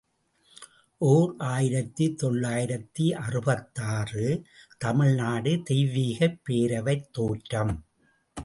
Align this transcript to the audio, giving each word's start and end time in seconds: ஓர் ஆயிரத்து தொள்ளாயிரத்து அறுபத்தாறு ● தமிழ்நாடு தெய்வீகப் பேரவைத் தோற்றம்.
ஓர் 1.01 1.35
ஆயிரத்து 1.47 2.05
தொள்ளாயிரத்து 2.15 3.05
அறுபத்தாறு 3.17 4.25
● 4.29 4.41
தமிழ்நாடு 4.77 5.51
தெய்வீகப் 5.69 6.39
பேரவைத் 6.49 7.07
தோற்றம். 7.11 7.73